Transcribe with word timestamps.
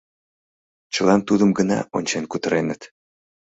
Чылан 0.93 1.21
тудым 1.27 1.49
гына 1.57 1.79
ончен 1.97 2.23
кутыреныт. 2.31 2.81